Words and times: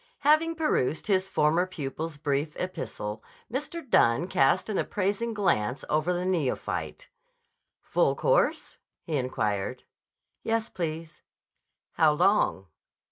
Having 0.21 0.55
perused 0.55 1.05
his 1.05 1.29
former 1.29 1.67
pupil's 1.67 2.17
brief 2.17 2.59
epistle, 2.59 3.23
Mr. 3.53 3.87
Dunne 3.87 4.25
cast 4.27 4.67
an 4.67 4.79
appraising 4.79 5.31
glance 5.31 5.85
over 5.91 6.11
the 6.11 6.25
neophyte. 6.25 7.07
"Full 7.83 8.15
course?" 8.15 8.79
he 9.03 9.15
inquired. 9.17 9.83
"Yes, 10.41 10.71
please." 10.71 11.21
"How 11.99 12.13
long?" 12.13 12.65